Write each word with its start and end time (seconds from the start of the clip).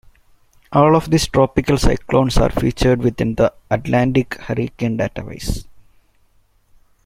All 0.71 0.95
of 0.95 1.11
these 1.11 1.27
tropical 1.27 1.77
cyclones 1.77 2.35
are 2.37 2.49
featured 2.49 3.01
within 3.03 3.35
the 3.35 3.53
Atlantic 3.69 4.33
hurricane 4.33 4.97
database. 4.97 5.67